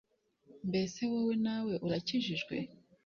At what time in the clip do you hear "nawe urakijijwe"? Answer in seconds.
1.45-2.55